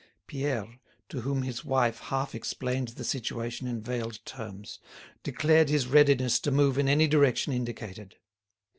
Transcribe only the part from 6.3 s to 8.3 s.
to move in any direction indicated.